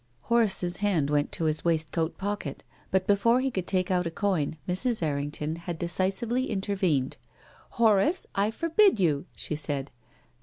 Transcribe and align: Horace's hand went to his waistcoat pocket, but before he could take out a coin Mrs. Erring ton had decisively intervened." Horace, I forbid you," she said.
Horace's 0.21 0.77
hand 0.77 1.11
went 1.11 1.31
to 1.33 1.43
his 1.43 1.63
waistcoat 1.63 2.17
pocket, 2.17 2.63
but 2.89 3.05
before 3.05 3.39
he 3.39 3.51
could 3.51 3.67
take 3.67 3.91
out 3.91 4.07
a 4.07 4.09
coin 4.09 4.57
Mrs. 4.67 5.03
Erring 5.03 5.29
ton 5.29 5.57
had 5.57 5.77
decisively 5.77 6.49
intervened." 6.49 7.17
Horace, 7.77 8.25
I 8.33 8.49
forbid 8.49 8.99
you," 8.99 9.25
she 9.35 9.53
said. 9.55 9.91